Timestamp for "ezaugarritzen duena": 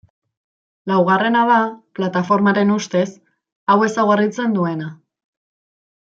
3.89-4.89